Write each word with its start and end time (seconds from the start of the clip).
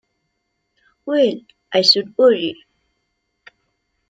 Well, 1.05 1.41
I 1.71 1.81
should 1.83 2.17
worry! 2.17 2.57